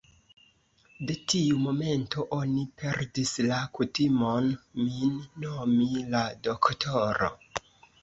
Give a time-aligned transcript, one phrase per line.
[1.09, 4.51] De tiu momento, oni perdis la kutimon,
[4.83, 7.35] min nomi la doktoro.